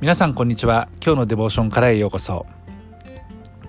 [0.00, 0.88] 皆さんこんにちは。
[1.04, 2.46] 今日のデボーションからへようこそ。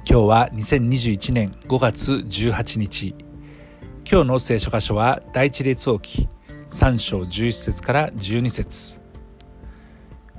[0.10, 3.14] 今日は2021年5月18日。
[4.10, 6.30] 今日の聖書箇所は第一列王記
[6.70, 9.02] 3章11節から12節。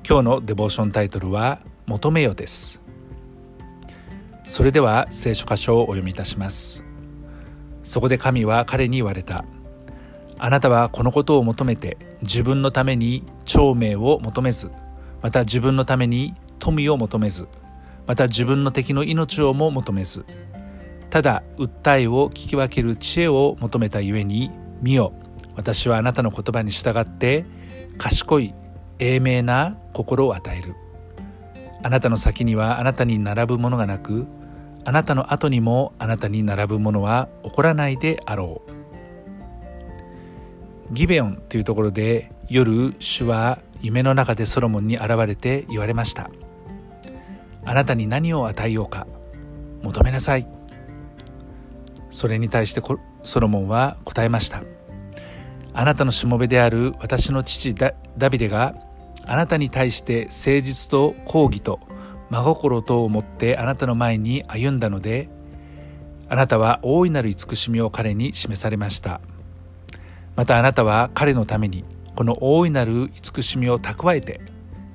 [0.09, 2.81] 今日のデボーションタイトルは求めよです。
[4.45, 6.86] それでは聖書箇所をお読みいたします。
[7.82, 9.45] そこで神は彼に言われた。
[10.39, 14.71] あなたはこのことを求めて自分のために長命を求めず
[15.22, 17.49] また自分のために富を求めず
[18.07, 20.25] また自分の敵の命をも求めず
[21.11, 25.13] ただ訴えを聞き分ける知恵を求めたゆえに見よ
[25.57, 27.44] 私はあなたの言葉に従って
[27.99, 28.54] 賢い
[28.99, 30.75] 英明な心を与える。
[31.85, 34.27] あなたの先にはあなたに並ぶものがなく
[34.84, 38.72] あなたの後にもあなたに並ぶものは起こらないであろう。
[40.94, 46.30] ギベオンというところで夜主は夢の中でソロモンに現れて言われました。
[47.64, 49.06] あなたに何を与えようか？
[49.83, 50.47] 求めなさい。
[52.08, 52.83] それに対して
[53.22, 54.62] ソロモンは答えました。
[55.75, 57.94] あなたのしもべである私の父ダ
[58.30, 58.75] ビデが
[59.27, 61.80] あなたに対して誠実と抗議と
[62.30, 65.28] 真心とを持ってあなたの前に歩んだので
[66.28, 69.20] あなたは大いなる慈しみを彼に示されました。
[70.36, 74.41] またあなたは彼のためにこの大いなる慈しみを蓄えて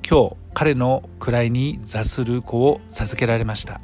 [0.10, 3.82] 今日彼の位に座する子を授けられました。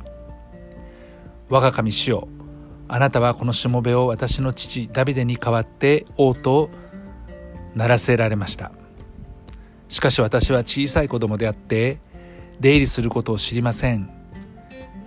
[1.50, 2.28] 我が神主よ
[2.88, 6.70] あなたはこのしもべを私の父ダビデに代わって王と
[7.76, 8.72] ならせられました。
[9.88, 12.00] しかし私は小さい子供であって
[12.60, 14.10] 出入りすることを知りません。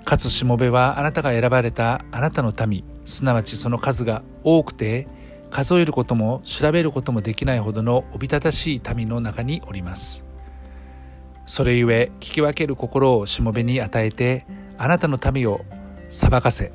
[0.05, 5.09] かつしもべはあなたが選ばれたあなたの民すなわちその数が多くて
[5.51, 10.25] 数えることも調べることもできないほどのおびただしい民の中におります。
[11.45, 14.47] それゆえ聞き分ける心をしもべに与えて
[14.79, 15.65] あなたの民を
[16.09, 16.73] 裁かせ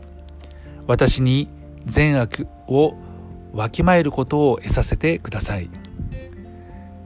[0.87, 1.49] 私に
[1.85, 2.95] 善悪を
[3.53, 5.69] わきまえることを得させてください。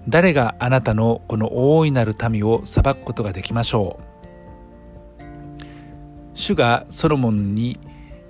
[0.07, 4.03] 誰があなたのこの大いなる民を裁くことができましょう。
[6.35, 7.79] 主がソロモンに、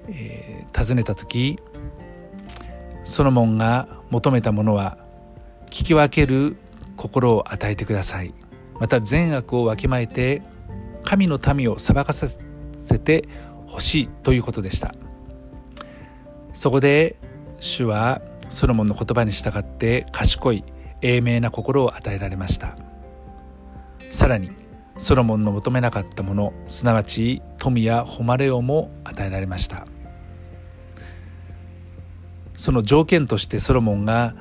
[0.08, 1.60] えー、尋ねた時
[3.06, 4.98] ソロモンが求めたものは
[5.68, 6.58] 聞き分ける
[6.98, 8.34] 心を与えてください。
[8.80, 10.42] また善悪をわきまえて
[11.04, 13.30] 神の民を裁かさせて
[13.68, 14.96] ほしいということでした。
[16.52, 17.16] そこで
[17.60, 20.64] 主はソロモンの言葉に従って賢い
[21.02, 22.76] 英明な心を与えられました。
[24.10, 24.50] さらに
[24.98, 29.86] ソロモンの求めなかったものすなわち富や誉れをも与えられました。
[32.56, 34.34] その条件としてソロモンが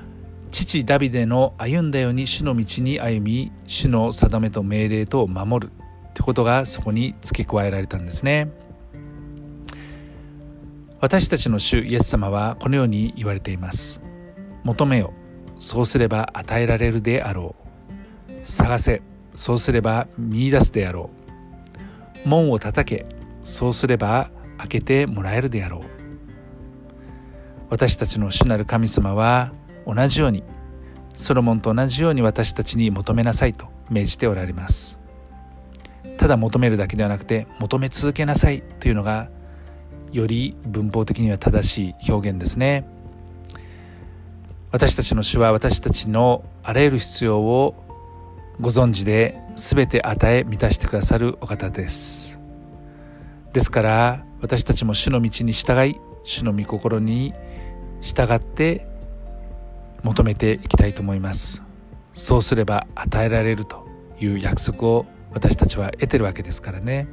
[0.50, 5.72] 父ダビデの歩んだように主の道に歩み主の定めと命令とを守る。
[6.14, 8.48] ということがそこに付け加えられたんですね。
[11.00, 14.00] 私たちの主イエス様はこのように言われています。
[14.62, 15.12] 求めよ。
[15.58, 17.56] そうすれば与えられるであろ
[18.30, 18.32] う。
[18.46, 19.02] 探せ。
[19.34, 21.10] そうすれば見いだすであろ
[22.24, 22.28] う。
[22.28, 23.06] 門を叩け。
[23.42, 25.93] そうすれば開けてもらえるであろう。
[27.70, 29.52] 私たちの主なる神様は
[29.86, 30.42] 同じように
[31.14, 34.98] ソロモンと同じように私たちに求めなさいと命じておられます。
[36.16, 39.28] ただ求めるだけではなくて求め続けなさいというのが
[40.12, 42.86] より文法的には正しい表現ですね。
[44.70, 47.74] 私たちの主は私たちのあらゆる必要を
[48.60, 52.40] ご存知で全て与え満たしてくださるお方です。
[53.52, 57.34] ですから私たちも主の道に従い主の御心に
[58.04, 58.86] 従って
[60.02, 61.62] 求めていきたいと思います。
[62.12, 63.88] そうすれば与えられると
[64.20, 67.08] いう約束を私たちは得てるわけですからね。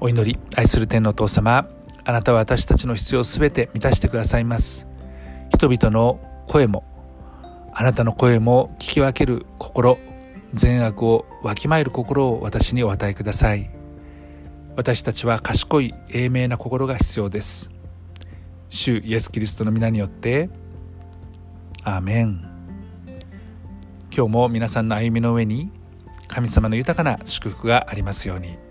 [0.00, 1.68] お祈り愛する天のお父様
[2.04, 4.88] あなたは私たちの必要すべて満たしてくださいます。
[5.50, 6.84] 人々の声も
[7.74, 9.98] あなたの声も聞き分ける心
[10.54, 13.70] 善悪をわきまえる心を私にお与えください。
[14.74, 17.77] 私たちは賢い英明な心が必要です。
[18.68, 20.50] 主イエス・キリストの皆によって
[21.84, 22.44] アーメン
[24.14, 25.70] 今日も皆さんの歩みの上に
[26.26, 28.67] 神様の豊かな祝福がありますように。